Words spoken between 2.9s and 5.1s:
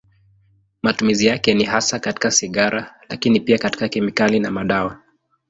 lakini pia katika kemikali na madawa.